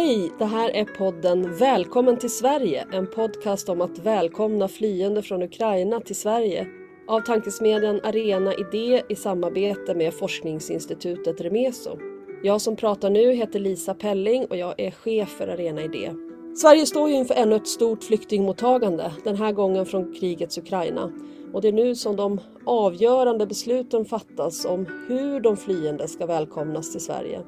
[0.00, 0.32] Hej!
[0.38, 6.00] Det här är podden Välkommen till Sverige, en podcast om att välkomna flyende från Ukraina
[6.00, 6.66] till Sverige
[7.08, 11.98] av tankesmedjan Arena Idé i samarbete med forskningsinstitutet Remeso.
[12.42, 16.12] Jag som pratar nu heter Lisa Pelling och jag är chef för Arena Idé.
[16.56, 21.12] Sverige står ju inför ännu ett stort flyktingmottagande, den här gången från krigets Ukraina.
[21.52, 26.92] Och det är nu som de avgörande besluten fattas om hur de flyende ska välkomnas
[26.92, 27.40] till Sverige.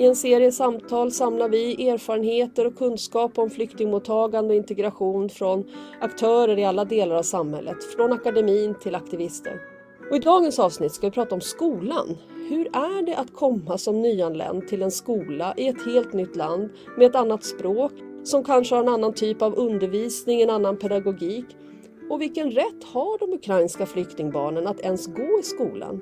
[0.00, 5.64] I en serie samtal samlar vi erfarenheter och kunskap om flyktingmottagande och integration från
[6.00, 9.60] aktörer i alla delar av samhället, från akademin till aktivister.
[10.10, 12.16] Och I dagens avsnitt ska vi prata om skolan.
[12.48, 16.70] Hur är det att komma som nyanländ till en skola i ett helt nytt land
[16.96, 17.92] med ett annat språk,
[18.24, 21.46] som kanske har en annan typ av undervisning, en annan pedagogik?
[22.10, 26.00] Och vilken rätt har de ukrainska flyktingbarnen att ens gå i skolan?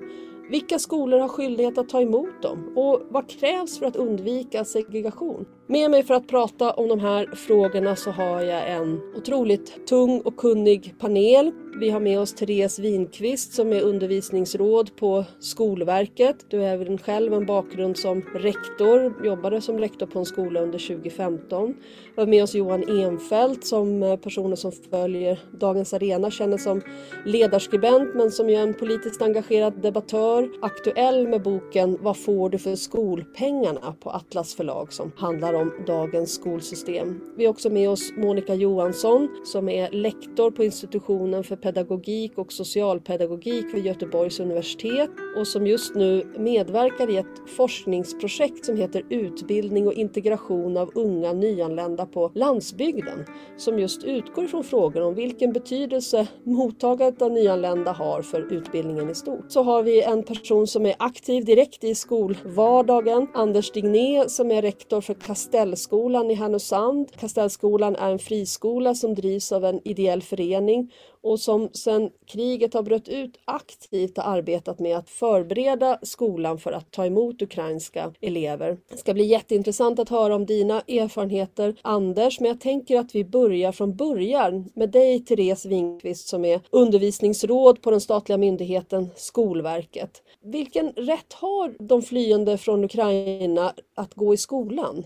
[0.51, 2.73] Vilka skolor har skyldighet att ta emot dem?
[2.77, 5.47] Och vad krävs för att undvika segregation?
[5.67, 10.21] Med mig för att prata om de här frågorna så har jag en otroligt tung
[10.21, 11.53] och kunnig panel.
[11.81, 16.37] Vi har med oss Therese Winqvist som är undervisningsråd på Skolverket.
[16.49, 20.79] Du har även själv en bakgrund som rektor, jobbade som rektor på en skola under
[20.79, 21.75] 2015.
[22.15, 26.83] Vi har med oss Johan Enfeldt som eh, personer som följer Dagens Arena känner som
[27.25, 30.51] ledarskribent men som är en politiskt engagerad debattör.
[30.63, 36.35] Aktuell med boken Vad får du för skolpengarna på Atlas förlag som handlar om dagens
[36.35, 37.21] skolsystem.
[37.37, 42.53] Vi har också med oss Monica Johansson som är lektor på institutionen för pedagogik och
[42.53, 49.87] socialpedagogik vid Göteborgs universitet och som just nu medverkar i ett forskningsprojekt som heter Utbildning
[49.87, 53.25] och integration av unga nyanlända på landsbygden
[53.57, 59.15] som just utgår ifrån frågor om vilken betydelse mottagandet av nyanlända har för utbildningen i
[59.15, 59.45] stort.
[59.49, 64.63] Så har vi en person som är aktiv direkt i skolvardagen, Anders Digné som är
[64.63, 67.09] rektor för Kastellskolan i Härnösand.
[67.21, 70.93] Kastellskolan är en friskola som drivs av en ideell förening
[71.23, 76.73] och som sedan kriget har brött ut aktivt har arbetat med att förbereda skolan för
[76.73, 78.79] att ta emot ukrainska elever.
[78.91, 83.25] Det ska bli jätteintressant att höra om dina erfarenheter Anders, men jag tänker att vi
[83.25, 90.23] börjar från början med dig Therese Winkvist som är undervisningsråd på den statliga myndigheten Skolverket.
[90.43, 95.05] Vilken rätt har de flyende från Ukraina att gå i skolan?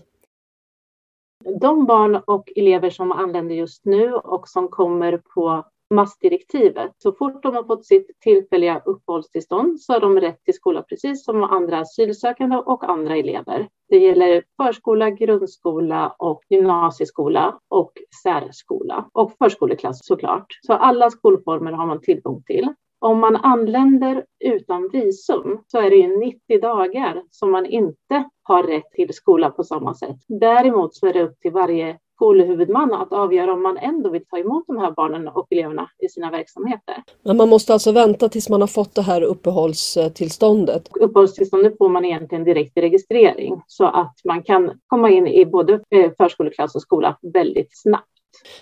[1.61, 6.91] De barn och elever som anländer just nu och som kommer på massdirektivet.
[6.97, 11.25] Så fort de har fått sitt tillfälliga uppehållstillstånd så har de rätt till skola precis
[11.25, 13.67] som andra asylsökande och andra elever.
[13.89, 17.91] Det gäller förskola, grundskola och gymnasieskola och
[18.23, 20.45] särskola och förskoleklass såklart.
[20.61, 22.73] Så alla skolformer har man tillgång till.
[22.99, 28.63] Om man anländer utan visum så är det ju 90 dagar som man inte har
[28.63, 30.15] rätt till skola på samma sätt.
[30.27, 34.37] Däremot så är det upp till varje skolhuvudman att avgöra om man ändå vill ta
[34.37, 36.95] emot de här barnen och eleverna i sina verksamheter.
[37.23, 40.89] Men man måste alltså vänta tills man har fått det här uppehållstillståndet?
[40.99, 45.73] Uppehållstillståndet får man egentligen direkt i registrering så att man kan komma in i både
[45.73, 48.07] eh, förskoleklass och skola väldigt snabbt.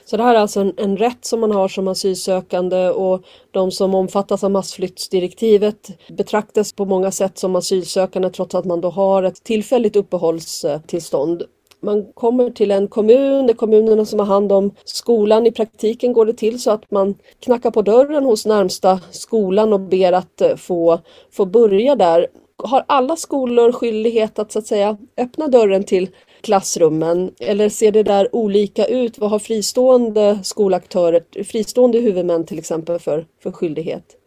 [0.05, 3.72] Så det här är alltså en, en, rätt som man har som asylsökande och de
[3.72, 9.23] som omfattas av massflyktsdirektivet betraktas på många sätt som asylsökande trots att man då har
[9.23, 11.43] ett tillfälligt uppehållstillstånd.
[11.84, 15.47] Man kommer till en kommun, det är kommunerna som har hand om skolan.
[15.47, 19.80] I praktiken går det till så att man knackar på dörren hos närmsta skolan och
[19.80, 21.00] ber att eh, få,
[21.31, 22.28] få börja där.
[22.64, 26.09] Har alla skolor skyldighet att så att säga öppna dörren till
[26.41, 27.31] klassrummen?
[27.40, 29.18] Eller ser det där olika ut?
[29.18, 34.21] Vad har fristående skolaktörer, fristående huvudmän till exempel för, för skyldighet?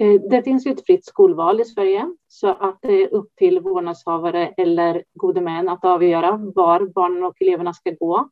[0.00, 3.60] Eh, det finns ju ett fritt skolval i Sverige så att det är upp till
[3.60, 8.28] vårdnadshavare eller gode män att avgöra var barnen och eleverna ska gå.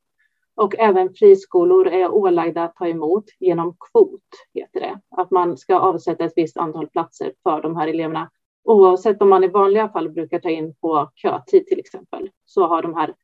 [0.54, 4.22] Och även friskolor är ålagda att ta emot genom kvot,
[4.54, 5.00] heter det.
[5.16, 8.30] Att man ska avsätta ett visst antal platser för de här eleverna.
[8.64, 12.82] Oavsett om man i vanliga fall brukar ta in på kötid till exempel, så har
[12.82, 13.14] de här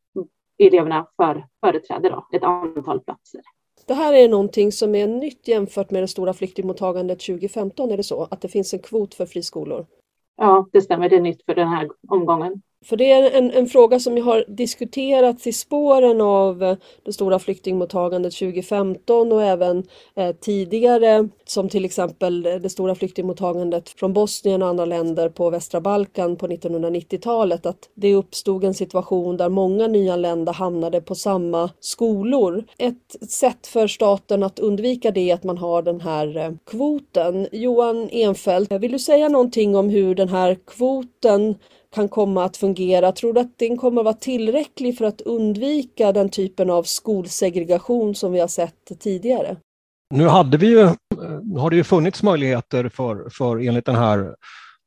[0.58, 3.40] eleverna för, företräde då, ett antal platser.
[3.88, 8.02] Det här är någonting som är nytt jämfört med det stora flyktingmottagandet 2015, är det
[8.02, 8.28] så?
[8.30, 9.86] Att det finns en kvot för friskolor?
[10.36, 11.08] Ja, det stämmer.
[11.08, 12.62] Det är nytt för den här omgången.
[12.84, 17.38] För det är en, en fråga som har diskuterats i spåren av eh, det stora
[17.38, 19.84] flyktingmottagandet 2015 och även
[20.16, 25.50] eh, tidigare som till exempel eh, det stora flyktingmottagandet från Bosnien och andra länder på
[25.50, 31.70] västra Balkan på 1990-talet att det uppstod en situation där många nyanlända hamnade på samma
[31.80, 32.64] skolor.
[32.78, 37.48] Ett sätt för staten att undvika det är att man har den här eh, kvoten.
[37.52, 41.54] Johan Enfeldt, vill du säga någonting om hur den här kvoten
[41.94, 43.12] kan komma att fungera?
[43.12, 48.14] Tror du att den kommer att vara tillräcklig för att undvika den typen av skolsegregation
[48.14, 49.56] som vi har sett tidigare?
[50.14, 50.88] Nu hade vi ju,
[51.58, 54.34] har det ju funnits möjligheter för, för enligt den här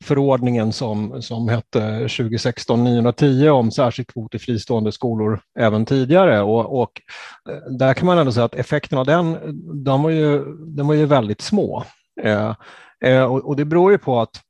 [0.03, 6.42] förordningen som, som hette 2016 910 om särskild kvot i fristående skolor även tidigare.
[6.42, 7.01] Och, och
[7.50, 9.38] eh, där kan man ändå säga att effekten av den,
[9.83, 11.83] den var ju, den var ju väldigt små.
[12.21, 12.56] Eh,
[13.06, 14.42] eh, och, och, det beror ju på att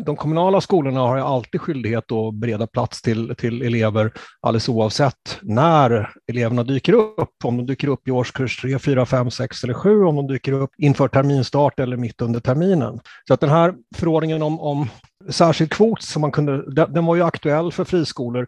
[0.00, 5.38] de kommunala skolorna har ju alltid skyldighet att bereda plats till, till elever alldeles oavsett
[5.42, 7.34] när eleverna dyker upp.
[7.44, 10.52] Om de dyker upp i årskurs 3, 4, 5, 6 eller 7, om de dyker
[10.52, 13.00] upp inför terminstart eller mitt under terminen.
[13.28, 14.88] Så att den här förordningen om, om
[15.30, 18.46] särskild kvot, som man kunde, den var ju aktuell för friskolor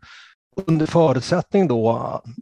[0.66, 1.90] under förutsättning då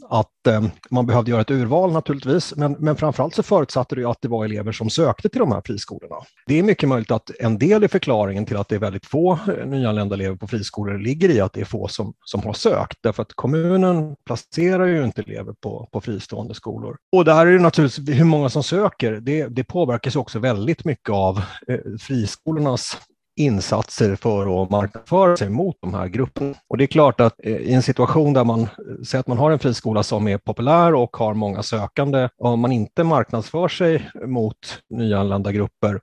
[0.09, 4.23] att eh, man behövde göra ett urval naturligtvis, men, men framförallt så förutsatte det att
[4.23, 6.17] det var elever som sökte till de här friskolorna.
[6.47, 9.33] Det är mycket möjligt att en del i förklaringen till att det är väldigt få
[9.33, 12.99] eh, nyanlända elever på friskolor ligger i att det är få som, som har sökt,
[13.01, 16.97] därför att kommunen placerar ju inte elever på, på fristående skolor.
[17.17, 21.11] Och där är det naturligtvis hur många som söker, det, det påverkas också väldigt mycket
[21.11, 22.99] av eh, friskolornas
[23.37, 26.55] insatser för att marknadsföra sig mot de här grupperna.
[26.69, 28.69] Och det är klart att eh, i en situation där man
[29.07, 32.73] säger att man har en friskola som är populär och har många sökande, om man
[32.73, 34.57] inte marknadsför sig mot
[34.91, 36.01] nyanlända grupper,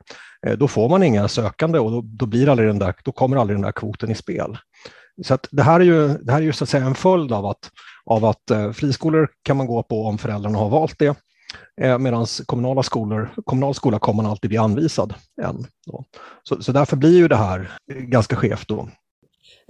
[0.48, 3.38] eh, då får man inga sökande och då, då, blir aldrig den där, då kommer
[3.38, 4.58] aldrig den där kvoten i spel.
[5.26, 7.46] Så det här är ju, det här är ju så att säga en följd av
[7.46, 7.70] att,
[8.06, 11.18] av att eh, friskolor kan man gå på om föräldrarna har valt det
[11.82, 15.68] Eh, Medan kommunala skolor, kommunal skola kommer man alltid bli anvisad än.
[16.44, 18.88] Så, så därför blir ju det här ganska skevt då.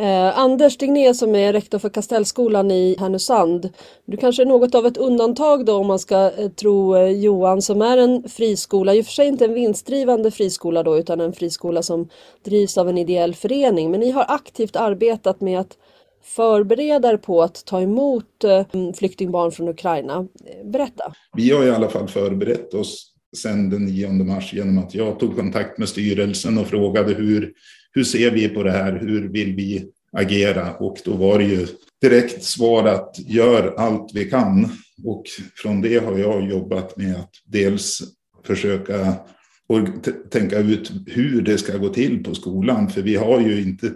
[0.02, 3.70] Eh, Anders Digné som är rektor för Kastellskolan i Härnösand.
[4.06, 7.62] Du kanske är något av ett undantag då om man ska eh, tro eh, Johan
[7.62, 11.34] som är en friskola, i och för sig inte en vinstdrivande friskola då utan en
[11.34, 12.10] friskola som
[12.46, 13.92] drivs av en ideell förening.
[13.92, 15.78] Men ni har aktivt arbetat med att
[16.24, 18.66] förbereder på att ta emot eh,
[18.96, 20.28] flyktingbarn från Ukraina.
[20.64, 21.14] Berätta.
[21.38, 25.36] Vi har i alla fall förberett oss sedan den 9 mars genom att jag tog
[25.36, 27.54] kontakt med styrelsen och frågade hur,
[27.92, 29.00] hur ser vi på det här?
[29.00, 30.76] Hur vill vi agera?
[30.76, 31.68] Och då var det ju
[32.02, 34.70] direkt svar att gör allt vi kan.
[35.06, 35.24] Och
[35.56, 38.02] från det har jag jobbat med att dels
[38.46, 39.16] försöka
[39.72, 39.88] och
[40.32, 42.90] tänka ut hur det ska gå till på skolan.
[42.90, 43.92] För vi har ju inte,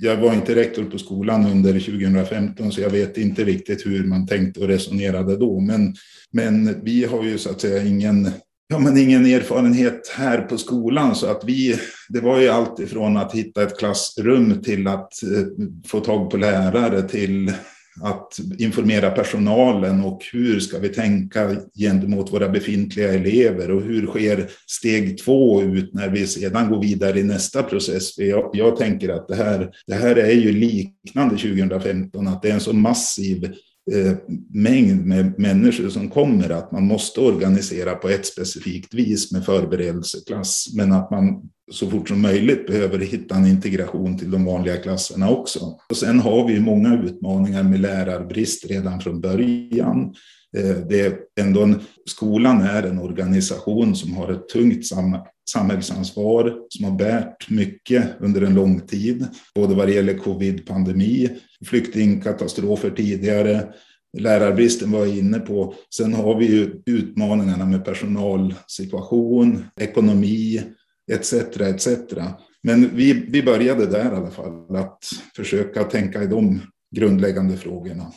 [0.00, 4.26] jag var inte rektor på skolan under 2015 så jag vet inte riktigt hur man
[4.26, 5.60] tänkte och resonerade då.
[5.60, 5.94] Men,
[6.32, 8.30] men vi har ju så att säga ingen,
[8.68, 11.78] ja, men ingen erfarenhet här på skolan så att vi,
[12.08, 16.36] det var ju allt ifrån att hitta ett klassrum till att eh, få tag på
[16.36, 17.52] lärare till
[18.02, 24.50] att informera personalen och hur ska vi tänka gentemot våra befintliga elever och hur sker
[24.66, 28.14] steg två ut när vi sedan går vidare i nästa process.
[28.14, 32.50] För jag, jag tänker att det här, det här är ju liknande 2015, att det
[32.50, 33.54] är en så massiv
[33.92, 34.12] Eh,
[34.50, 40.68] mängd med människor som kommer att man måste organisera på ett specifikt vis med förberedelseklass,
[40.74, 45.30] men att man så fort som möjligt behöver hitta en integration till de vanliga klasserna
[45.30, 45.78] också.
[45.90, 50.14] Och sen har vi många utmaningar med lärarbrist redan från början.
[50.56, 55.16] Eh, det är ändå en, skolan är en organisation som har ett tungt sam,
[55.52, 61.28] samhällsansvar, som har bärt mycket under en lång tid, både vad det gäller covid-pandemi,
[61.66, 63.72] flyktingkatastrofer tidigare,
[64.18, 65.74] lärarbristen var jag inne på.
[65.94, 70.62] Sen har vi ju utmaningarna med personalsituation, ekonomi,
[71.12, 71.32] etc.
[71.32, 71.88] etc.
[72.62, 75.04] Men vi, vi började där i alla fall, att
[75.36, 76.60] försöka tänka i de
[76.96, 78.12] grundläggande frågorna.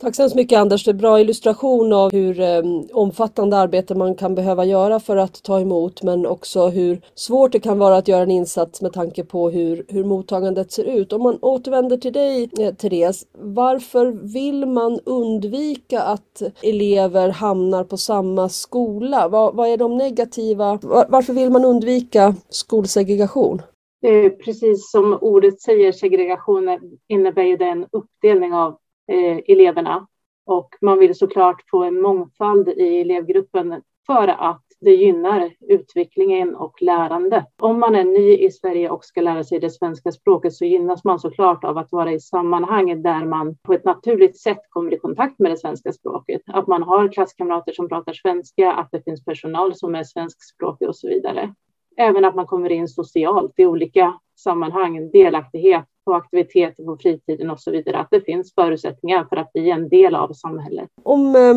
[0.00, 2.62] Tack så hemskt mycket Anders, det är bra illustration av hur eh,
[2.92, 7.60] omfattande arbete man kan behöva göra för att ta emot men också hur svårt det
[7.60, 11.12] kan vara att göra en insats med tanke på hur, hur mottagandet ser ut.
[11.12, 17.96] Om man återvänder till dig eh, Therese, varför vill man undvika att elever hamnar på
[17.96, 19.28] samma skola?
[19.28, 23.62] Vad, vad är de negativa, var, varför vill man undvika skolsegregation?
[24.06, 26.78] Eh, precis som ordet säger, segregation
[27.08, 30.06] innebär ju den uppdelning av Eh, eleverna.
[30.46, 36.82] Och man vill såklart få en mångfald i elevgruppen för att det gynnar utvecklingen och
[36.82, 37.46] lärande.
[37.56, 41.04] Om man är ny i Sverige och ska lära sig det svenska språket så gynnas
[41.04, 44.98] man såklart av att vara i sammanhang där man på ett naturligt sätt kommer i
[44.98, 46.42] kontakt med det svenska språket.
[46.46, 50.96] Att man har klasskamrater som pratar svenska, att det finns personal som är svenskspråkig och
[50.96, 51.54] så vidare.
[51.96, 57.60] Även att man kommer in socialt i olika sammanhang, delaktighet på aktiviteter på fritiden och
[57.60, 60.88] så vidare, att det finns förutsättningar för att bli en del av samhället.
[61.02, 61.54] Om eh,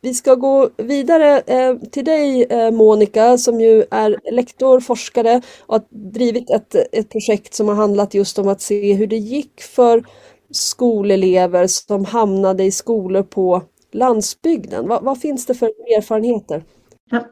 [0.00, 5.74] Vi ska gå vidare eh, till dig eh, Monica som ju är lektor, forskare och
[5.74, 9.60] har drivit ett, ett projekt som har handlat just om att se hur det gick
[9.60, 10.04] för
[10.50, 14.88] skolelever som hamnade i skolor på landsbygden.
[14.88, 16.62] Va, vad finns det för erfarenheter?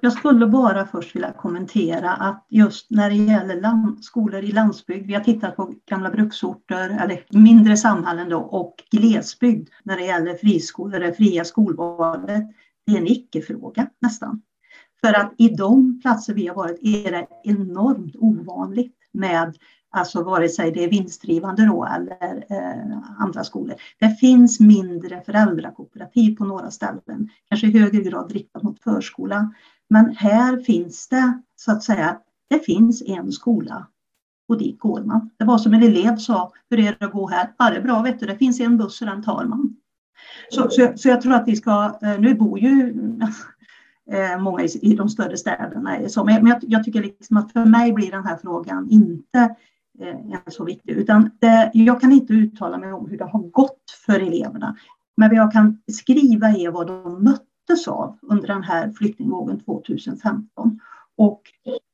[0.01, 5.07] Jag skulle bara först vilja kommentera att just när det gäller land, skolor i landsbygd,
[5.07, 10.35] vi har tittat på gamla bruksorter eller mindre samhällen då, och glesbygd när det gäller
[10.35, 12.45] friskolor, det fria skolvalet.
[12.87, 14.43] Det är en icke-fråga nästan.
[15.01, 19.57] För att i de platser vi har varit är det enormt ovanligt med
[19.97, 23.75] Alltså vare sig det är vinstdrivande då eller eh, andra skolor.
[23.99, 29.55] Det finns mindre föräldrakooperativ på några ställen, kanske i högre grad riktat mot förskola.
[29.91, 32.19] Men här finns det så att säga,
[32.51, 33.87] det finns en skola
[34.49, 35.31] och dit går man.
[35.39, 37.53] Det var som en elev sa, hur är det att gå här?
[37.59, 39.77] Ja, det är bra, vet du, det finns en buss och den tar man.
[40.51, 42.89] Så, så, så jag tror att vi ska, eh, nu bor ju
[44.11, 48.11] eh, många i, de större städerna, men jag, jag tycker liksom att för mig blir
[48.11, 49.57] den här frågan inte
[50.01, 50.93] Eh, är så viktig.
[50.93, 54.77] Utan det, jag kan inte uttala mig om hur det har gått för eleverna.
[55.17, 60.81] Men vad jag kan skriva är vad de möttes av under den här flyktingvågen 2015.
[61.17, 61.43] Och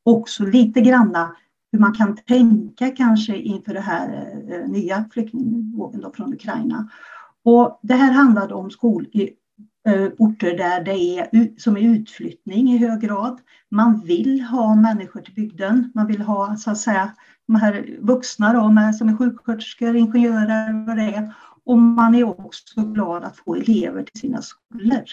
[0.02, 1.37] också lite granna
[1.73, 6.88] hur man kan tänka kanske inför den här eh, nya flyktingvågen då från Ukraina.
[7.42, 9.07] Och det här handlade om skol,
[9.88, 13.40] Eh, orter där det är som är utflyttning i hög grad.
[13.70, 15.92] Man vill ha människor till bygden.
[15.94, 17.12] Man vill ha så att säga
[17.46, 21.34] de här vuxna då, med, som är sjuksköterskor, ingenjörer och det är.
[21.64, 25.04] Och man är också glad att få elever till sina skolor.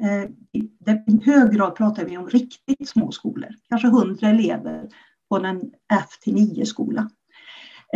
[0.00, 4.88] Eh, I hög grad pratar vi om riktigt små skolor, kanske 100 elever
[5.28, 5.60] på en
[5.92, 7.10] F-9-skola.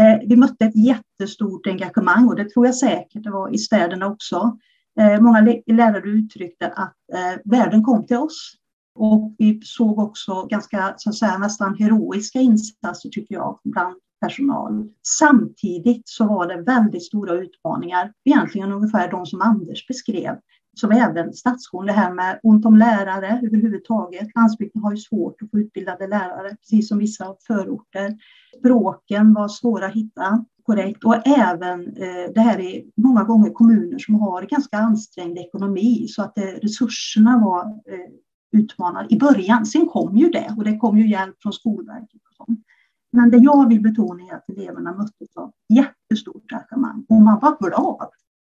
[0.01, 4.07] Eh, vi mötte ett jättestort engagemang och det tror jag säkert det var i städerna
[4.07, 4.59] också.
[5.01, 8.57] Eh, många lärare uttryckte att eh, världen kom till oss.
[8.95, 14.89] Och vi såg också ganska, så att säga, nästan heroiska insatser tycker jag bland personal.
[15.19, 20.37] Samtidigt så var det väldigt stora utmaningar, egentligen ungefär de som Anders beskrev,
[20.81, 24.29] som även statsskolan, det här med ont om lärare överhuvudtaget.
[24.35, 28.17] Landsbygden har ju svårt att få utbildade lärare, precis som vissa förorter.
[28.59, 33.99] Språken var svåra att hitta korrekt och även eh, det här är många gånger kommuner
[33.99, 39.67] som har ganska ansträngd ekonomi så att eh, resurserna var eh, i början.
[39.67, 42.21] Sen kom ju det och det kom ju hjälp från Skolverket.
[42.29, 42.61] Och sånt.
[43.13, 47.57] Men det jag vill betona är att eleverna möttes av jättestort engagemang och man var
[47.61, 48.09] glad.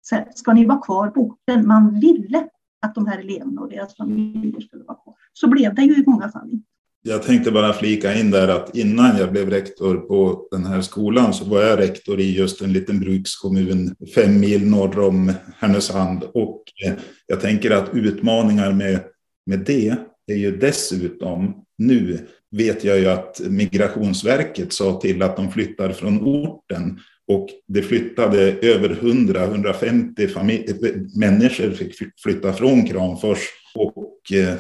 [0.02, 1.68] Så ska ni vara kvar på orten?
[1.68, 2.50] Man ville
[2.82, 5.16] att de här eleverna och deras familjer skulle vara kvar.
[5.34, 6.62] Så blev det ju i många fall
[7.01, 11.34] jag tänkte bara flika in där att innan jag blev rektor på den här skolan
[11.34, 16.24] så var jag rektor i just en liten brukskommun fem mil norr om Härnösand.
[16.24, 16.94] Och eh,
[17.27, 19.00] jag tänker att utmaningar med
[19.48, 19.96] med det
[20.27, 26.22] är ju dessutom, nu vet jag ju att Migrationsverket sa till att de flyttar från
[26.22, 33.39] orten och det flyttade över 100-150 människor fick flytta från Kramfors.
[33.75, 34.54] Och eh,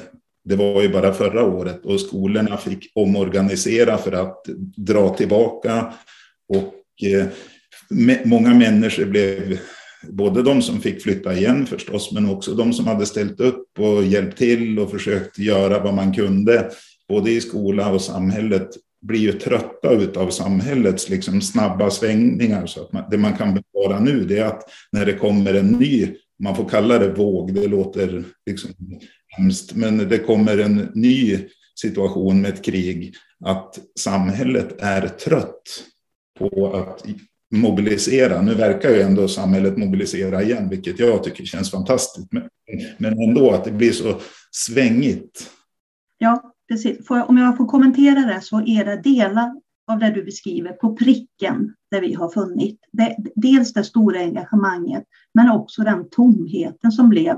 [0.47, 4.45] det var ju bara förra året och skolorna fick omorganisera för att
[4.77, 5.93] dra tillbaka.
[6.53, 6.73] Och
[7.03, 7.25] eh,
[8.25, 9.59] många människor blev
[10.09, 14.03] både de som fick flytta igen förstås, men också de som hade ställt upp och
[14.03, 16.69] hjälpt till och försökt göra vad man kunde,
[17.09, 18.69] både i skola och samhället,
[19.01, 22.65] blir ju trötta av samhällets liksom snabba svängningar.
[22.65, 25.67] Så att man, det man kan bevara nu det är att när det kommer en
[25.67, 26.07] ny,
[26.43, 28.71] man får kalla det våg, det låter liksom
[29.27, 31.39] hemskt, men det kommer en ny
[31.75, 33.15] situation med ett krig,
[33.45, 35.83] att samhället är trött
[36.39, 37.05] på att
[37.51, 38.41] mobilisera.
[38.41, 42.31] Nu verkar ju ändå samhället mobilisera igen, vilket jag tycker känns fantastiskt.
[42.31, 42.49] Men,
[42.97, 44.19] men ändå att det blir så
[44.51, 45.51] svängigt.
[46.17, 46.97] Ja, precis.
[47.09, 49.51] Jag, om jag får kommentera det så är det delar
[49.87, 52.79] av det du beskriver på pricken där vi har funnit.
[52.91, 55.03] Det, dels det stora engagemanget,
[55.33, 57.37] men också den tomheten som blev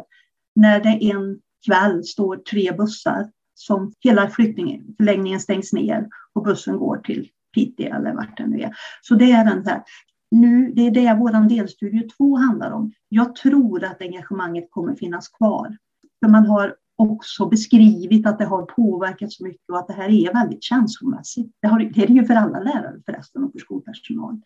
[0.56, 6.98] när det en kväll står tre bussar som hela flyktingförläggningen stängs ner och bussen går
[6.98, 8.76] till Piteå eller vart det nu är.
[9.02, 9.84] Så det är den här.
[10.32, 12.92] Nu, det är det vår delstudie två handlar om.
[13.10, 15.78] Jag tror att engagemanget kommer finnas kvar.
[16.24, 20.10] För man har också beskrivit att det har påverkat så mycket och att det här
[20.10, 21.52] är väldigt känslomässigt.
[21.62, 24.42] Det, har, det är det ju för alla lärare förresten och för skolpersonal.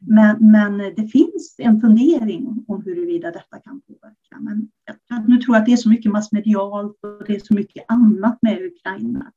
[0.00, 4.40] Men, men det finns en fundering om huruvida detta kan påverka.
[4.40, 4.68] Men
[5.08, 7.84] jag, nu tror jag att det är så mycket massmedialt och det är så mycket
[7.88, 9.32] annat med Ukraina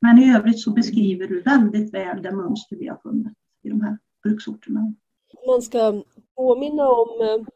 [0.00, 3.32] men i övrigt så beskriver du väldigt väl det mönster vi har funnit
[3.62, 4.94] i de här bruksorterna.
[5.46, 6.02] Man ska
[6.36, 7.46] påminna om, eh,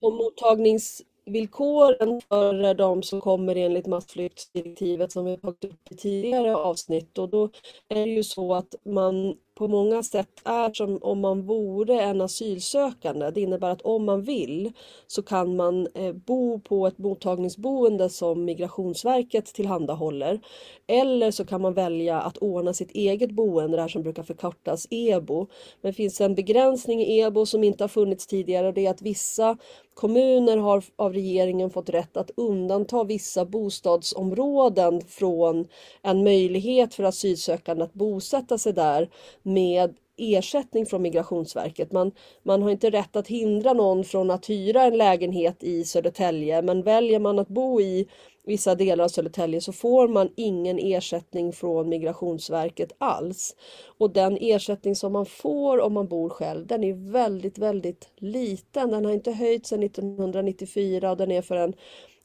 [0.00, 5.96] om mottagnings villkoren för de som kommer enligt massflyktsdirektivet som vi har tagit upp i
[5.96, 7.18] tidigare avsnitt.
[7.18, 7.48] Och då
[7.88, 12.20] är det ju så att man på många sätt är som om man vore en
[12.20, 13.30] asylsökande.
[13.30, 14.72] Det innebär att om man vill
[15.06, 20.40] så kan man eh, bo på ett mottagningsboende som Migrationsverket tillhandahåller.
[20.86, 24.86] Eller så kan man välja att ordna sitt eget boende, det här som brukar förkortas
[24.90, 25.46] EBO.
[25.80, 28.90] Men det finns en begränsning i EBO som inte har funnits tidigare och det är
[28.90, 29.56] att vissa
[29.94, 35.68] kommuner har av regeringen fått rätt att undanta vissa bostadsområden från
[36.02, 39.08] en möjlighet för asylsökande att bosätta sig där
[39.42, 41.92] med ersättning från Migrationsverket.
[41.92, 46.62] Man, man har inte rätt att hindra någon från att hyra en lägenhet i Södertälje
[46.62, 48.08] men väljer man att bo i
[48.44, 53.56] vissa delar av Södertälje så får man ingen ersättning från Migrationsverket alls.
[53.98, 58.90] Och den ersättning som man får om man bor själv den är väldigt, väldigt liten.
[58.90, 61.74] Den har inte höjts sedan 1994 och den är för en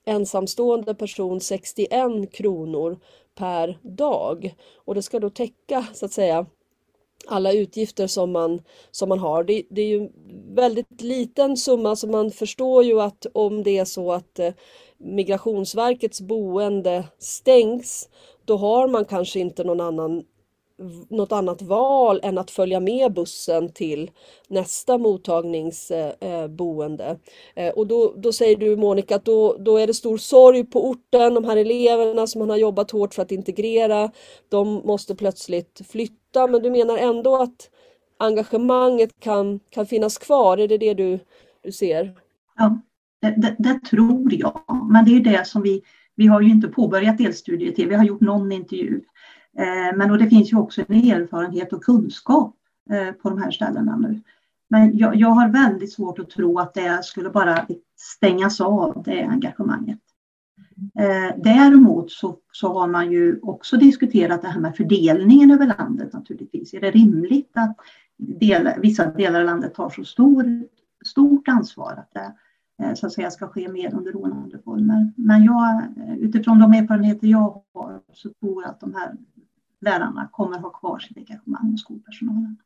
[0.06, 3.00] ensamstående person 61 kronor
[3.36, 4.56] per dag.
[4.76, 6.46] Och det ska då täcka så att säga
[7.28, 9.44] alla utgifter som man, som man har.
[9.44, 10.10] Det, det är ju
[10.56, 14.54] väldigt liten summa så man förstår ju att om det är så att eh,
[14.98, 18.10] Migrationsverkets boende stängs
[18.46, 20.24] då har man kanske inte någon annan
[21.10, 24.12] något annat val än att följa med bussen till
[24.48, 27.18] nästa mottagningsboende.
[27.56, 30.18] Eh, eh, eh, och då, då säger du Monica att då, då är det stor
[30.18, 31.34] sorg på orten.
[31.34, 34.12] De här eleverna som man har jobbat hårt för att integrera,
[34.50, 36.48] de måste plötsligt flytta.
[36.48, 37.70] Men du menar ändå att
[38.20, 40.58] engagemanget kan, kan finnas kvar?
[40.58, 41.20] Är det det du,
[41.64, 42.16] du ser?
[42.58, 42.82] Ja,
[43.22, 44.62] det, det, det tror jag.
[44.92, 45.82] Men det är det som vi,
[46.16, 47.90] vi har ju inte påbörjat delstudier till.
[47.90, 49.02] Vi har gjort någon intervju.
[49.58, 52.56] Eh, men och det finns ju också en erfarenhet och kunskap
[52.90, 54.22] eh, på de här ställena nu.
[54.70, 59.24] Men jag, jag, har väldigt svårt att tro att det skulle bara stängas av, det
[59.24, 60.00] engagemanget.
[61.00, 66.14] Eh, däremot så, så har man ju också diskuterat det här med fördelningen över landet
[66.14, 66.74] naturligtvis.
[66.74, 67.76] Är det rimligt att
[68.18, 70.64] del, vissa delar av landet tar så stor,
[71.06, 72.34] stort ansvar att det
[72.86, 75.14] eh, så att säga ska ske mer under ordnade former?
[75.16, 75.84] Men jag,
[76.20, 79.14] utifrån de erfarenheter jag har så tror jag att de här
[79.82, 82.58] lärarna kommer ha kvar sitt engagemang med skolpersonalen.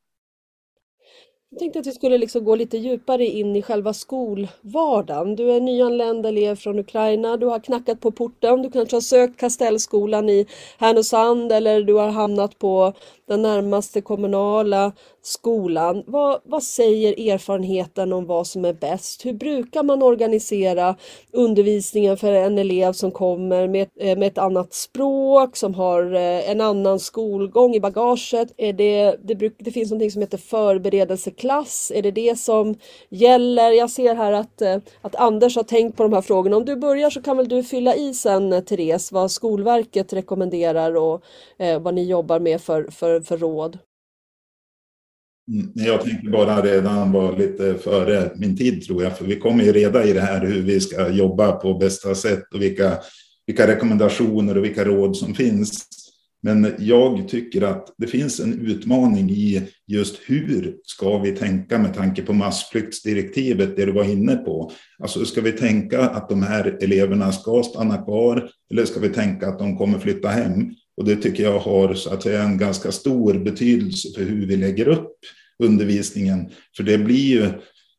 [1.53, 5.35] Jag tänkte att vi skulle liksom gå lite djupare in i själva skolvardagen.
[5.35, 9.39] Du är nyanländ elev från Ukraina, du har knackat på porten, du kanske har sökt
[9.39, 10.47] Kastellskolan i
[10.77, 12.93] Härnösand eller du har hamnat på
[13.27, 14.91] den närmaste kommunala
[15.21, 16.03] skolan.
[16.07, 19.25] Vad, vad säger erfarenheten om vad som är bäst?
[19.25, 20.95] Hur brukar man organisera
[21.31, 26.49] undervisningen för en elev som kommer med, eh, med ett annat språk, som har eh,
[26.49, 28.53] en annan skolgång i bagaget?
[28.57, 31.91] Är det, det, bruk, det finns något som heter förberedelseklass.
[31.95, 32.75] Är det det som
[33.09, 33.71] gäller?
[33.71, 36.57] Jag ser här att, eh, att Anders har tänkt på de här frågorna.
[36.57, 41.23] Om du börjar så kan väl du fylla i sen, Therese, vad Skolverket rekommenderar och
[41.59, 43.77] eh, vad ni jobbar med för, för för råd?
[45.51, 49.63] Mm, jag tänkte bara redan vara lite före min tid tror jag, för vi kommer
[49.63, 52.97] ju reda i det här hur vi ska jobba på bästa sätt och vilka,
[53.47, 55.87] vilka rekommendationer och vilka råd som finns.
[56.43, 61.93] Men jag tycker att det finns en utmaning i just hur ska vi tänka med
[61.93, 64.71] tanke på massflyktsdirektivet, det du var inne på.
[64.99, 69.47] Alltså ska vi tänka att de här eleverna ska stanna kvar eller ska vi tänka
[69.47, 70.71] att de kommer flytta hem?
[70.97, 74.57] Och det tycker jag har så att säga, en ganska stor betydelse för hur vi
[74.57, 75.17] lägger upp
[75.61, 76.49] undervisningen.
[76.77, 77.49] För det blir ju,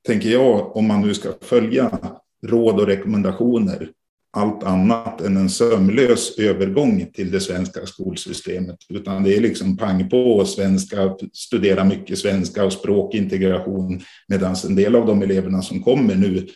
[0.07, 1.98] tänker jag, om man nu ska följa
[2.46, 3.88] råd och rekommendationer,
[4.37, 8.79] allt annat än en sömlös övergång till det svenska skolsystemet.
[8.88, 14.01] Utan det är liksom pang på svenska, studera mycket svenska och språkintegration.
[14.29, 16.46] Medan en del av de eleverna som kommer nu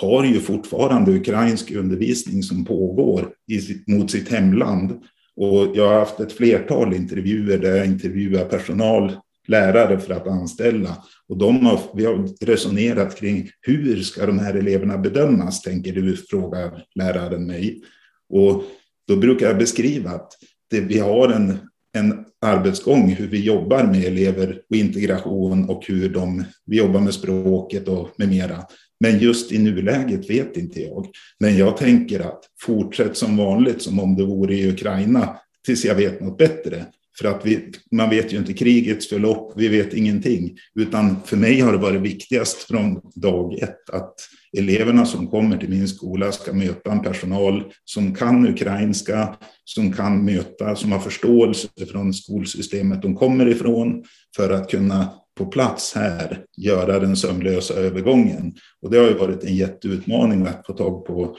[0.00, 4.90] har ju fortfarande ukrainsk undervisning som pågår i, mot sitt hemland.
[5.36, 9.12] Och jag har haft ett flertal intervjuer där jag intervjuar personal,
[9.46, 10.96] lärare för att anställa.
[11.28, 16.16] Och de har, vi har resonerat kring hur ska de här eleverna bedömas, tänker du,
[16.16, 17.82] frågar läraren mig.
[18.28, 18.62] Och
[19.08, 20.32] då brukar jag beskriva att
[20.70, 21.58] det, vi har en,
[21.96, 27.14] en arbetsgång, hur vi jobbar med elever och integration och hur de, vi jobbar med
[27.14, 28.64] språket och med mera.
[29.00, 31.06] Men just i nuläget vet inte jag.
[31.40, 35.94] Men jag tänker att fortsätt som vanligt som om det vore i Ukraina tills jag
[35.94, 36.84] vet något bättre.
[37.18, 40.56] För att vi, man vet ju inte krigets förlopp, vi vet ingenting.
[40.74, 44.14] Utan för mig har det varit viktigast från dag ett att
[44.58, 50.24] eleverna som kommer till min skola ska möta en personal som kan ukrainska, som kan
[50.24, 54.04] möta, som har förståelse från skolsystemet de kommer ifrån
[54.36, 58.54] för att kunna på plats här göra den sömlösa övergången.
[58.82, 61.36] Och det har ju varit en jätteutmaning att få tag på,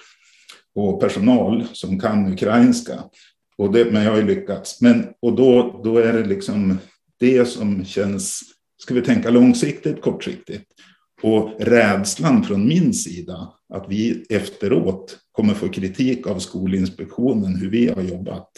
[0.76, 2.94] på personal som kan ukrainska.
[3.58, 4.82] Och det, men jag har ju lyckats.
[4.82, 6.78] Men, och då, då är det liksom
[7.20, 8.42] det som känns,
[8.78, 10.66] ska vi tänka långsiktigt, kortsiktigt.
[11.22, 17.88] Och rädslan från min sida att vi efteråt kommer få kritik av Skolinspektionen hur vi
[17.90, 18.50] har jobbat.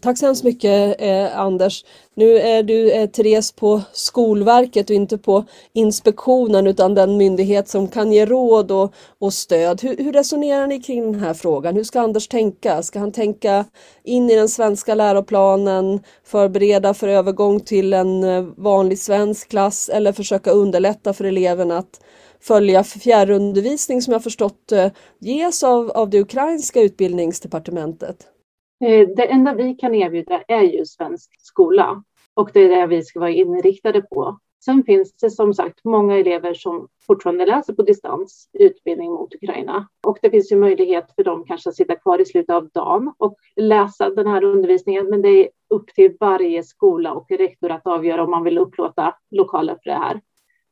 [0.00, 1.84] Tack så hemskt mycket eh, Anders.
[2.16, 7.88] Nu är du eh, Therese på Skolverket och inte på Inspektionen utan den myndighet som
[7.88, 9.82] kan ge råd och, och stöd.
[9.82, 11.76] Hur, hur, resonerar ni kring den här frågan?
[11.76, 12.82] Hur ska Anders tänka?
[12.82, 13.64] Ska han tänka
[14.04, 20.12] in i den svenska läroplanen, förbereda för övergång till en eh, vanlig svensk klass eller
[20.12, 22.00] försöka underlätta för eleverna att
[22.40, 28.33] följa fjärrundervisning som jag förstått eh, ges av, av det ukrainska utbildningsdepartementet?
[28.80, 33.02] Eh, det enda vi kan erbjuda är ju svensk skola och det är det vi
[33.02, 34.38] ska vara inriktade på.
[34.64, 39.88] Sen finns det som sagt många elever som fortfarande läser på distans utbildning mot Ukraina
[40.06, 43.12] och det finns ju möjlighet för dem kanske att sitta kvar i slutet av dagen
[43.18, 45.10] och läsa den här undervisningen.
[45.10, 49.14] Men det är upp till varje skola och rektor att avgöra om man vill upplåta
[49.30, 50.20] lokaler för det här.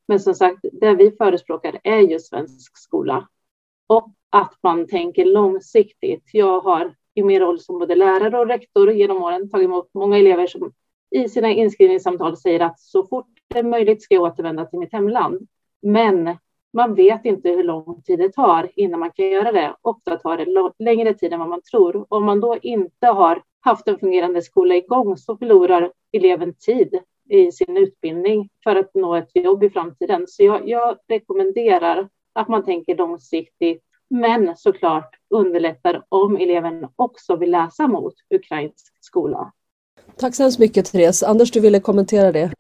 [0.09, 3.29] Men som sagt, det vi förespråkar är ju svensk skola
[3.87, 6.25] och att man tänker långsiktigt.
[6.33, 10.19] Jag har i min roll som både lärare och rektor genom åren tagit emot många
[10.19, 10.73] elever som
[11.11, 14.93] i sina inskrivningssamtal säger att så fort det är möjligt ska jag återvända till mitt
[14.93, 15.49] hemland.
[15.83, 16.37] Men
[16.73, 19.77] man vet inte hur lång tid det tar innan man kan göra det.
[19.83, 22.07] Ofta tar det längre tid än vad man tror.
[22.09, 26.99] Om man då inte har haft en fungerande skola igång så förlorar eleven tid
[27.29, 30.25] i sin utbildning för att nå ett jobb i framtiden.
[30.29, 37.51] Så jag, jag rekommenderar att man tänker långsiktigt men såklart underlättar om eleven också vill
[37.51, 39.53] läsa mot ukrainsk skola.
[40.17, 41.23] Tack så hemskt mycket Therese.
[41.23, 42.53] Anders, du ville kommentera det?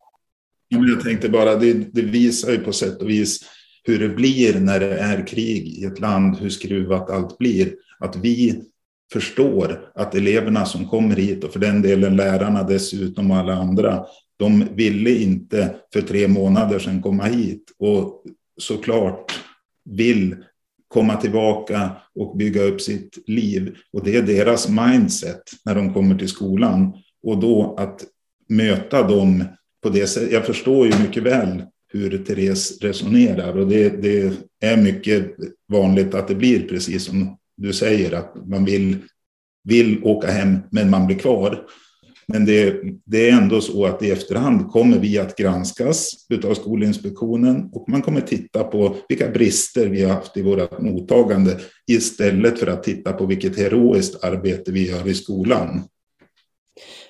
[0.68, 3.40] Jag tänkte bara, det, det visar ju på sätt och vis
[3.84, 7.74] hur det blir när det är krig i ett land, hur skruvat allt blir.
[7.98, 8.62] Att vi
[9.12, 14.04] förstår att eleverna som kommer hit och för den delen lärarna dessutom och alla andra,
[14.36, 18.24] de ville inte för tre månader sedan komma hit och
[18.60, 19.32] såklart
[19.84, 20.36] vill
[20.92, 23.76] komma tillbaka och bygga upp sitt liv.
[23.92, 26.92] Och det är deras mindset när de kommer till skolan.
[27.22, 28.04] Och då att
[28.48, 29.44] möta dem
[29.82, 30.32] på det sättet.
[30.32, 35.26] Jag förstår ju mycket väl hur Therese resonerar och det, det, är mycket
[35.68, 38.96] vanligt att det blir precis som du säger att man vill,
[39.64, 41.64] vill åka hem men man blir kvar.
[42.32, 46.10] Men det, det, är ändå så att i efterhand kommer vi att granskas
[46.44, 51.58] av Skolinspektionen och man kommer titta på vilka brister vi har haft i vårt mottagande
[51.86, 55.82] istället för att titta på vilket heroiskt arbete vi gör i skolan.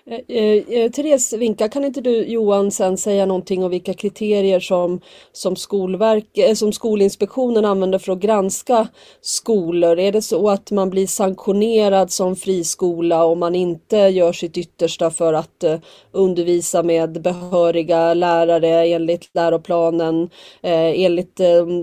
[0.07, 4.61] Eh, eh, eh, Therese Vinka, kan inte du Johan sen säga någonting om vilka kriterier
[4.61, 5.01] som,
[5.33, 8.89] som, skolverk, eh, som Skolinspektionen använder för att granska
[9.21, 9.99] skolor?
[9.99, 15.11] Är det så att man blir sanktionerad som friskola om man inte gör sitt yttersta
[15.11, 15.65] för att
[16.13, 20.31] undervisa med behöriga lärare enligt läroplanen,
[20.63, 21.41] enligt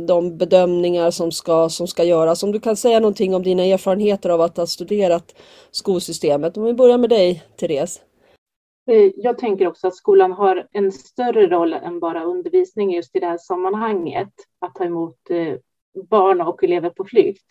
[0.07, 2.43] de bedömningar som ska, som ska göras?
[2.43, 5.35] Om du kan säga någonting om dina erfarenheter av att ha studerat
[5.71, 6.57] skolsystemet.
[6.57, 8.01] Om vi börjar med dig, Therese.
[8.89, 13.19] Eh, jag tänker också att skolan har en större roll än bara undervisning just i
[13.19, 14.33] det här sammanhanget.
[14.59, 15.55] Att ta emot eh,
[16.09, 17.45] barn och elever på flykt.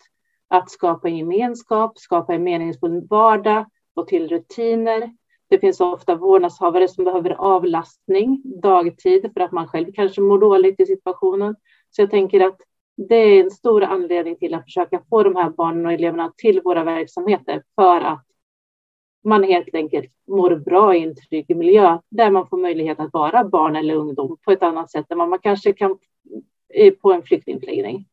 [0.47, 5.15] Att skapa en gemenskap, skapa en meningsfull vardag, få till rutiner.
[5.49, 10.79] Det finns ofta vårdnadshavare som behöver avlastning dagtid för att man själv kanske mår dåligt
[10.79, 11.55] i situationen.
[11.89, 12.61] Så jag tänker att
[12.95, 16.61] det är en stor anledning till att försöka få de här barnen och eleverna till
[16.61, 18.28] våra verksamheter för att
[19.23, 23.43] man helt enkelt mår bra i en trygg miljö där man får möjlighet att vara
[23.43, 25.97] barn eller ungdom på ett annat sätt än vad man kanske kan
[27.01, 28.05] på en flyktingförläggning.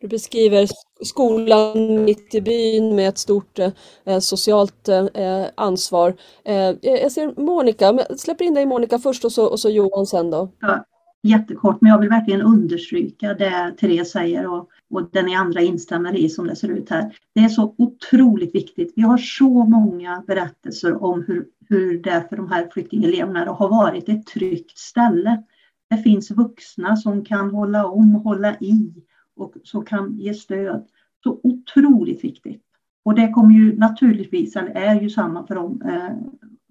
[0.00, 0.66] Du beskriver
[1.04, 6.14] skolan mitt i byn med ett stort eh, socialt eh, ansvar.
[6.44, 10.06] Eh, jag ser Monica, jag släpper in dig Monica först och så, och så Johan
[10.06, 10.48] sen då.
[10.60, 10.84] Ja,
[11.26, 16.16] jättekort, men jag vill verkligen understryka det Therese säger och, och det ni andra instämmer
[16.16, 17.16] i som det ser ut här.
[17.34, 18.92] Det är så otroligt viktigt.
[18.96, 24.08] Vi har så många berättelser om hur, hur det för de här flyktingeleverna har varit
[24.08, 25.42] ett tryggt ställe.
[25.90, 28.94] Det finns vuxna som kan hålla om, hålla i
[29.36, 30.86] och som kan ge stöd.
[31.24, 32.62] Så otroligt viktigt.
[33.04, 36.16] Och det kommer ju naturligtvis, eller är ju samma för de eh,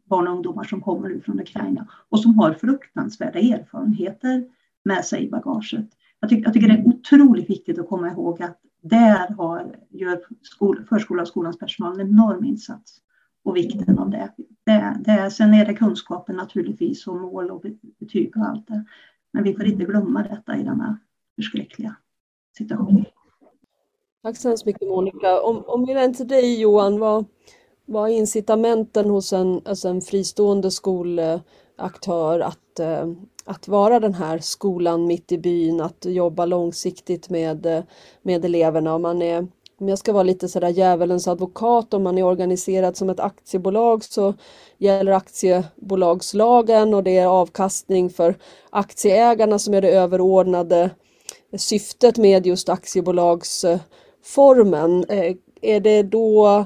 [0.05, 4.49] barn och ungdomar som kommer ut från Ukraina och som har fruktansvärda erfarenheter
[4.83, 5.89] med sig i bagaget.
[6.19, 10.21] Jag, tycker, jag tycker det är otroligt viktigt att komma ihåg att där har, gör
[10.41, 13.01] skol, förskola och skolans personal en enorm insats
[13.43, 14.31] och vikten av det.
[14.63, 17.63] det, det, sen är det kunskapen naturligtvis och mål och
[17.99, 18.83] betyg och allt det.
[19.31, 20.99] Men vi får inte glömma detta i denna
[21.35, 21.95] förskräckliga
[22.57, 23.05] situation.
[24.23, 25.41] Tack så hemskt mycket Monica.
[25.41, 27.25] Om, om vi vänder till dig Johan, vad,
[27.85, 33.07] vad är incitamenten hos en, alltså en fristående skolaktör att, eh,
[33.45, 37.83] att vara den här skolan mitt i byn, att jobba långsiktigt med, eh,
[38.21, 38.95] med eleverna?
[38.95, 39.47] Om, man är,
[39.79, 44.03] om jag ska vara lite sådär djävulens advokat, om man är organiserad som ett aktiebolag
[44.03, 44.33] så
[44.77, 48.35] gäller aktiebolagslagen och det är avkastning för
[48.69, 50.89] aktieägarna som är det överordnade
[51.57, 55.05] syftet med just aktiebolagsformen.
[55.09, 56.65] Eh, är det då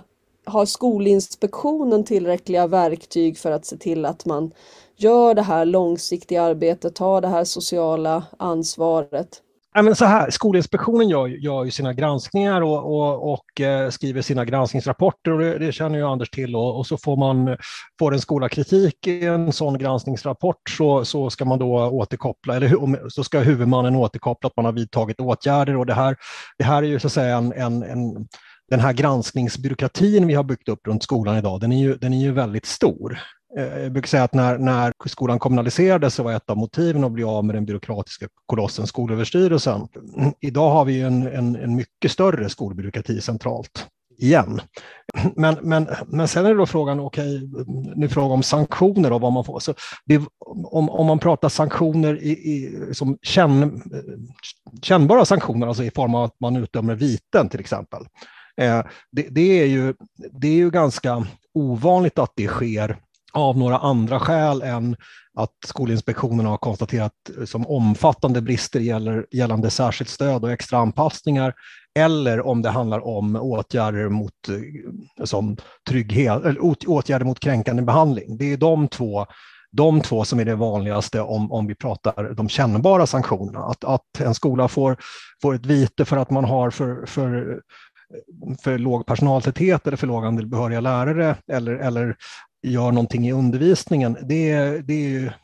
[0.50, 4.52] har Skolinspektionen tillräckliga verktyg för att se till att man
[4.98, 9.42] gör det här långsiktiga arbetet, tar det här sociala ansvaret?
[9.76, 14.46] Även så här, Skolinspektionen gör, gör ju sina granskningar och, och, och eh, skriver sina
[14.46, 17.58] granskningsrapporter och det, det, känner ju Anders till och, och så får man
[18.00, 23.10] får en skola kritik i en sån granskningsrapport så, så ska man då återkoppla, eller
[23.10, 26.16] så ska huvudmannen återkoppla att man har vidtagit åtgärder och det här,
[26.58, 28.28] det här är ju så att säga en, en, en
[28.70, 32.22] den här granskningsbyråkratin vi har byggt upp runt skolan idag, den är ju, den är
[32.22, 33.20] ju väldigt stor.
[33.58, 37.12] Eh, jag brukar säga att när, när skolan kommunaliserades så var ett av motiven att
[37.12, 39.88] bli av med den byråkratiska kolossen Skolöverstyrelsen.
[40.42, 43.88] Idag har vi en, en, en mycket större skolbyråkrati centralt
[44.20, 44.62] igen.
[45.36, 49.22] Men, men, men sen är det då frågan, okej, okay, nu frågar om sanktioner och
[49.22, 49.60] vad man får.
[49.60, 49.74] Så
[50.06, 53.82] det, om, om man pratar sanktioner i, i, som känn,
[54.82, 58.00] kännbara sanktioner, alltså i form av att man utdömer viten till exempel,
[58.60, 59.94] Eh, det, det, är ju,
[60.32, 62.98] det är ju ganska ovanligt att det sker
[63.34, 64.96] av några andra skäl än
[65.34, 67.14] att Skolinspektionen har konstaterat
[67.46, 71.54] som omfattande brister gäller, gällande särskilt stöd och extra anpassningar
[72.00, 75.58] eller om det handlar om åtgärder mot, eh, som
[75.90, 78.38] trygghet, eller åtgärder mot kränkande behandling.
[78.38, 79.26] Det är de två,
[79.72, 83.60] de två som är det vanligaste om, om vi pratar de kännbara sanktionerna.
[83.60, 84.98] Att, att en skola får,
[85.42, 87.62] får ett vite för att man har för, för
[88.64, 92.16] för låg personaltäthet eller för låg andel behöriga lärare eller, eller
[92.64, 95.36] gör någonting i undervisningen, det, det är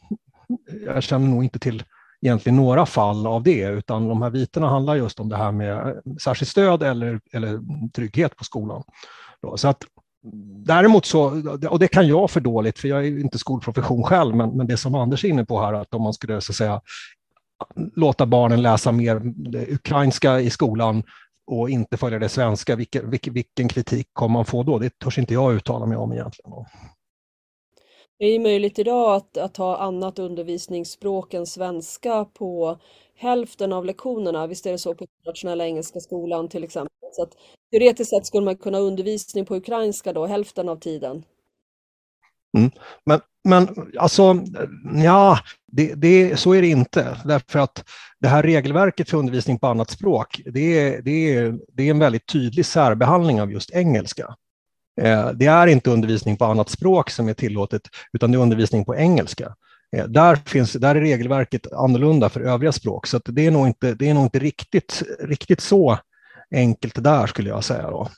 [0.86, 1.84] jag känner nog inte till
[2.22, 6.02] egentligen några fall av det, utan de här vitorna handlar just om det här med
[6.22, 7.60] särskilt stöd eller, eller
[7.92, 8.84] trygghet på skolan.
[9.56, 9.84] Så att,
[10.66, 11.26] däremot så,
[11.70, 14.78] och det kan jag för dåligt, för jag är inte skolprofession själv, men, men det
[14.78, 16.82] som Anders är inne på här, att om man skulle så att säga,
[17.96, 19.22] låta barnen läsa mer
[19.74, 21.04] ukrainska i skolan
[21.48, 24.80] och inte följa det svenska, vilken, vilken kritik kommer man få då?
[24.80, 26.52] Det törs inte jag uttala mig om egentligen.
[28.20, 32.80] Det är möjligt idag att, att ha annat undervisningsspråk än svenska på
[33.16, 34.48] hälften av lektionerna.
[34.48, 36.90] Visst är det så på internationella engelska skolan till exempel.
[37.12, 37.34] Så att,
[37.72, 41.24] teoretiskt sett skulle man kunna ha undervisning på ukrainska då hälften av tiden.
[42.56, 42.72] Mm.
[43.06, 44.44] Men, men alltså,
[45.04, 45.40] ja,
[45.72, 47.18] det, det, så är det inte.
[47.26, 47.84] Därför att
[48.20, 52.00] det här regelverket för undervisning på annat språk, det är, det är, det är en
[52.00, 54.36] väldigt tydlig särbehandling av just engelska.
[55.02, 57.82] Eh, det är inte undervisning på annat språk som är tillåtet,
[58.14, 59.56] utan det är undervisning på engelska.
[59.96, 63.94] Eh, där, finns, där är regelverket annorlunda för övriga språk, så det är nog inte,
[63.94, 66.00] det är nog inte riktigt, riktigt så
[66.52, 67.90] enkelt där skulle jag säga.
[67.90, 68.10] Då.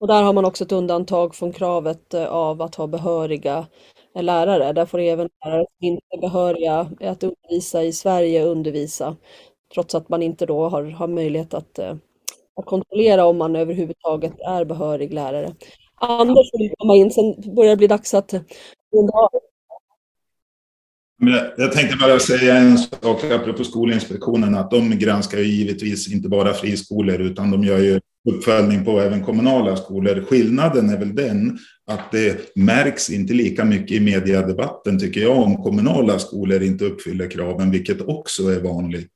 [0.00, 3.66] Och där har man också ett undantag från kravet eh, av att ha behöriga
[4.14, 4.72] eh, lärare.
[4.72, 9.16] Där får även lärare som inte är behöriga eh, att undervisa i Sverige undervisa,
[9.74, 11.78] trots att man inte då har, har möjlighet att,
[12.56, 15.54] att kontrollera om man överhuvudtaget är behörig lärare.
[15.94, 18.34] Anders vill komma in, sen börjar det bli dags att
[21.56, 26.54] jag tänkte bara säga en sak apropå Skolinspektionen, att de granskar ju givetvis inte bara
[26.54, 30.24] friskolor, utan de gör ju uppföljning på även kommunala skolor.
[30.28, 35.62] Skillnaden är väl den att det märks inte lika mycket i mediedebatten, tycker jag, om
[35.62, 39.12] kommunala skolor inte uppfyller kraven, vilket också är vanligt,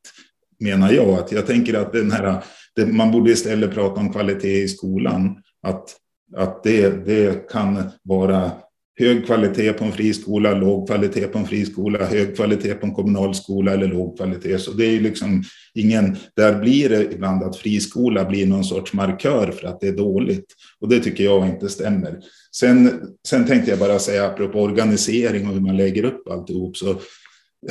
[0.60, 1.08] menar jag.
[1.08, 2.44] Att jag tänker att den här,
[2.86, 5.96] man borde istället prata om kvalitet i skolan, att,
[6.36, 8.50] att det, det kan vara
[8.98, 13.34] hög kvalitet på en friskola, låg kvalitet på en friskola, hög kvalitet på en kommunal
[13.34, 14.58] skola eller låg kvalitet.
[14.58, 15.42] Så det är ju liksom
[15.74, 19.96] ingen, där blir det ibland att friskola blir någon sorts markör för att det är
[19.96, 20.46] dåligt.
[20.80, 22.18] Och det tycker jag inte stämmer.
[22.52, 26.76] Sen, sen tänkte jag bara säga apropå organisering och hur man lägger upp alltihop.
[26.76, 26.96] Så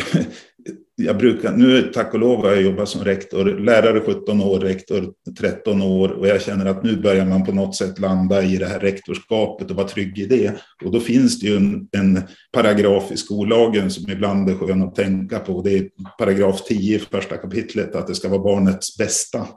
[0.96, 5.14] jag brukar, nu tack och lov har jag jobbat som rektor, lärare 17 år, rektor
[5.40, 8.66] 13 år och jag känner att nu börjar man på något sätt landa i det
[8.66, 10.54] här rektorskapet och vara trygg i det.
[10.86, 14.96] Och då finns det ju en, en paragraf i skollagen som ibland är skön att
[14.96, 15.62] tänka på.
[15.62, 19.48] Det är paragraf 10 i första kapitlet, att det ska vara barnets bästa.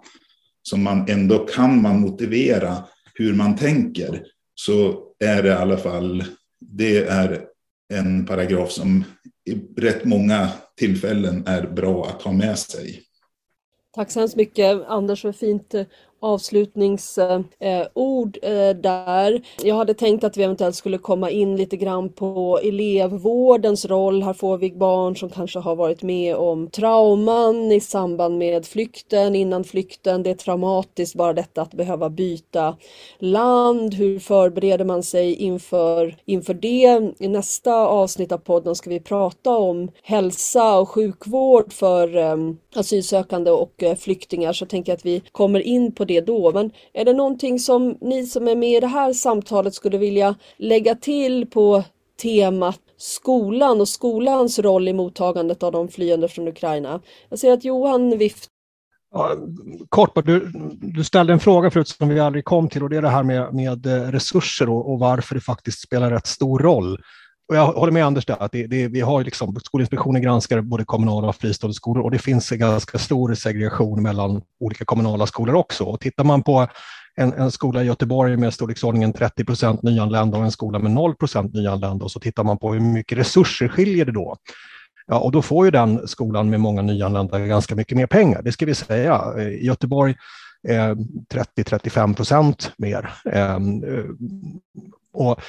[0.62, 2.76] Så man ändå kan man motivera
[3.14, 4.22] hur man tänker
[4.54, 6.24] så är det i alla fall
[6.60, 7.44] det är
[7.94, 9.04] en paragraf som
[9.46, 13.02] i rätt många tillfällen är bra att ha med sig.
[13.92, 15.86] Tack så hemskt mycket Anders för fint eh,
[16.20, 19.42] avslutningsord eh, där.
[19.62, 24.22] Jag hade tänkt att vi eventuellt skulle komma in lite grann på elevvårdens roll.
[24.22, 29.34] Här får vi barn som kanske har varit med om trauman i samband med flykten,
[29.34, 30.22] innan flykten.
[30.22, 32.76] Det är traumatiskt bara detta att behöva byta
[33.18, 33.94] land.
[33.94, 37.12] Hur förbereder man sig inför, inför det?
[37.18, 43.50] I nästa avsnitt av podden ska vi prata om hälsa och sjukvård för um, asylsökande
[43.50, 46.52] och uh, flyktingar så tänker jag att vi kommer in på det då.
[46.52, 50.34] Men är det någonting som ni som är med i det här samtalet skulle vilja
[50.56, 51.84] lägga till på
[52.22, 57.00] temat skolan och skolans roll i mottagandet av de flyende från Ukraina?
[57.28, 58.50] Jag ser att Johan viftar
[59.12, 59.36] Ja,
[59.88, 63.02] kort, du, du ställde en fråga förut som vi aldrig kom till och det är
[63.02, 66.98] det här med, med resurser och, och varför det faktiskt spelar rätt stor roll
[67.48, 70.84] och jag håller med Anders där, att det, det, vi har liksom, Skolinspektionen granskar både
[70.84, 75.54] kommunala och fristående skolor och det finns en ganska stor segregation mellan olika kommunala skolor
[75.54, 75.84] också.
[75.84, 76.68] Och tittar man på
[77.16, 81.14] en, en skola i Göteborg med storleksordningen 30 procent nyanlända och en skola med 0
[81.14, 84.36] procent nyanlända och så tittar man på hur mycket resurser skiljer det då.
[85.06, 88.52] Ja, och då får ju den skolan med många nyanlända ganska mycket mer pengar, det
[88.52, 89.22] ska vi säga.
[89.38, 90.14] I Göteborg
[90.68, 90.94] eh,
[91.34, 93.12] 30-35 procent mer.
[93.32, 93.84] Ehm,
[95.16, 95.40] och,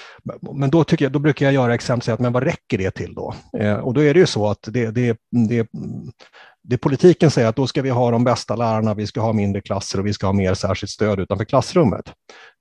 [0.54, 2.78] men då, tycker jag, då brukar jag göra exempel och säga, att, men vad räcker
[2.78, 3.34] det till då?
[3.60, 5.18] Eh, och då är det ju så att det, det,
[5.50, 5.68] det,
[6.64, 9.62] det politiken säger att då ska vi ha de bästa lärarna, vi ska ha mindre
[9.62, 12.14] klasser och vi ska ha mer särskilt stöd utanför klassrummet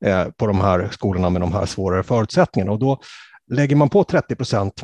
[0.04, 2.72] eh, på de här skolorna med de här svårare förutsättningarna.
[2.72, 2.98] Och då
[3.52, 4.82] lägger man på 30 procent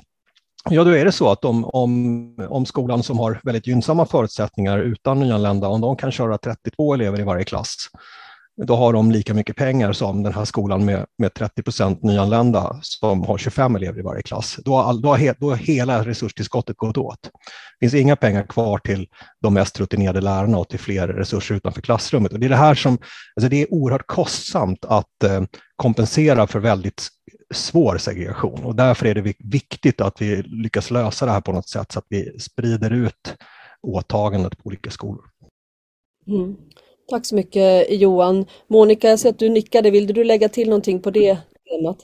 [0.71, 4.79] Ja, då är det så att om, om, om skolan som har väldigt gynnsamma förutsättningar
[4.79, 7.77] utan nyanlända, om de kan köra 32 elever i varje klass,
[8.57, 12.79] då har de lika mycket pengar som den här skolan med, med 30 procent nyanlända
[12.83, 14.59] som har 25 elever i varje klass.
[14.65, 17.19] Då har, då, har he, då har hela resurstillskottet gått åt.
[17.23, 17.31] Det
[17.81, 19.09] finns inga pengar kvar till
[19.41, 22.33] de mest rutinerade lärarna och till fler resurser utanför klassrummet.
[22.33, 22.99] Och det är det här som,
[23.37, 25.43] alltså det är oerhört kostsamt att eh,
[25.77, 27.09] kompensera för väldigt
[27.55, 31.69] svår segregation och därför är det viktigt att vi lyckas lösa det här på något
[31.69, 33.35] sätt så att vi sprider ut
[33.83, 35.25] åtagandet på olika skolor.
[36.27, 36.57] Mm.
[37.13, 38.47] Tack så mycket Johan.
[38.67, 39.91] Monica, jag ser att du nickade.
[39.91, 41.39] Vill du lägga till någonting på det
[41.71, 41.99] temat?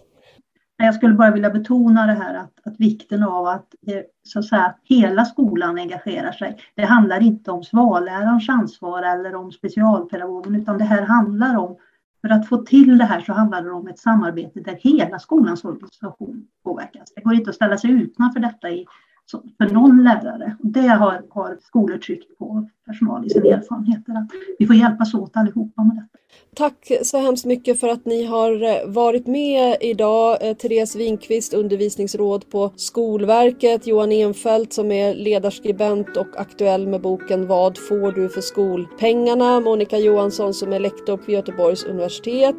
[0.77, 4.45] Jag skulle bara vilja betona det här att, att vikten av att, eh, så att
[4.45, 6.59] säga, hela skolan engagerar sig.
[6.75, 11.77] Det handlar inte om svallärarens ansvar eller om specialpedagogen utan det här handlar om,
[12.21, 15.65] för att få till det här så handlar det om ett samarbete där hela skolans
[15.65, 17.13] organisation påverkas.
[17.17, 18.87] Det går inte att ställa sig utanför detta i
[19.31, 20.57] för någon lärare.
[20.61, 24.13] Det har, har skolor tryckt på personal i sina erfarenheter.
[24.13, 26.19] Att vi får hjälpas åt allihopa med detta.
[26.57, 30.49] Tack så hemskt mycket för att ni har eh, varit med idag.
[30.49, 37.47] Eh, Therese Winkvist, undervisningsråd på Skolverket, Johan Enfeldt som är ledarskribent och aktuell med boken
[37.47, 39.61] Vad får du för skolpengarna?
[39.61, 42.57] Monica Johansson som är lektor på Göteborgs universitet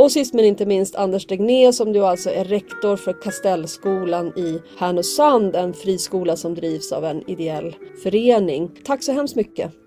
[0.00, 4.60] och sist men inte minst Anders Degné som du alltså är rektor för Kastellskolan i
[4.78, 8.70] Härnösand, en friskola som drivs av en ideell förening.
[8.84, 9.79] Tack så hemskt mycket!